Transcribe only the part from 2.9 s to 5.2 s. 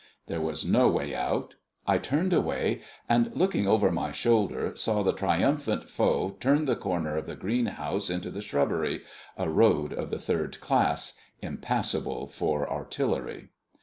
and, looking over my shoulder, saw the